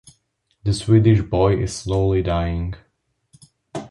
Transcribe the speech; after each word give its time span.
The 0.63 0.73
Swedish 0.73 1.21
boy 1.21 1.57
is 1.57 1.75
slowly 1.75 2.23
dying. 2.23 2.73